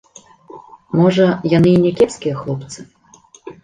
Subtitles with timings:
[1.01, 1.27] Можа,
[1.57, 2.79] яны і някепскія хлопцы.